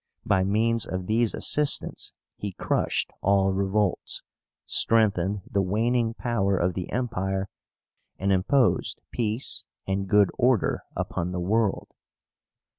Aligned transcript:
By 0.25 0.43
means 0.43 0.87
of 0.87 1.05
these 1.05 1.35
assistants 1.35 2.11
he 2.35 2.53
crushed 2.53 3.11
all 3.21 3.53
revolts, 3.53 4.23
strengthened 4.65 5.41
the 5.45 5.61
waning 5.61 6.15
power 6.15 6.57
of 6.57 6.73
the 6.73 6.91
Empire, 6.91 7.49
and 8.17 8.31
imposed 8.31 8.99
peace 9.11 9.63
and 9.85 10.09
good 10.09 10.31
order 10.39 10.81
upon 10.95 11.33
the 11.33 11.39
world. 11.39 11.91